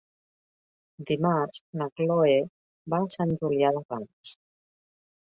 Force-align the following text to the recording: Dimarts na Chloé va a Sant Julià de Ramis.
Dimarts 1.09 1.61
na 1.81 1.89
Chloé 2.01 2.33
va 2.95 3.05
a 3.05 3.13
Sant 3.19 3.39
Julià 3.45 3.75
de 3.81 3.89
Ramis. 3.89 4.39